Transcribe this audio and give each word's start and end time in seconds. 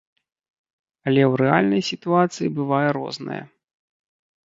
Але 1.09 1.19
ў 1.23 1.33
рэальнай 1.41 1.83
сітуацыі 1.89 2.49
бывае 2.61 2.89
рознае. 2.97 3.39